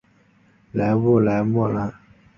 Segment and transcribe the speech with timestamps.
[0.71, 1.93] 勒布莱莫兰。